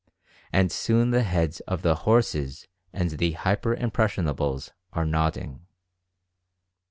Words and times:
and 0.51 0.71
soon 0.71 1.11
the 1.11 1.21
heads 1.21 1.59
of 1.67 1.83
the 1.83 1.93
"horses" 2.09 2.67
and 2.91 3.11
the 3.19 3.33
"hyper 3.33 3.75
impressionables" 3.75 4.71
are 4.93 5.05
nodding. 5.05 5.67